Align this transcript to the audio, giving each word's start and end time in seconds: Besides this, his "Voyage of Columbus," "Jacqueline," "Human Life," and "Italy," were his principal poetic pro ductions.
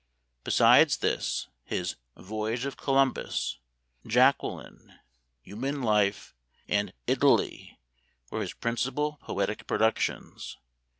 Besides 0.43 0.97
this, 0.97 1.47
his 1.63 1.95
"Voyage 2.17 2.65
of 2.65 2.75
Columbus," 2.75 3.59
"Jacqueline," 4.07 4.97
"Human 5.43 5.83
Life," 5.83 6.33
and 6.67 6.91
"Italy," 7.05 7.77
were 8.31 8.41
his 8.41 8.53
principal 8.53 9.19
poetic 9.21 9.67
pro 9.67 9.77
ductions. 9.77 10.55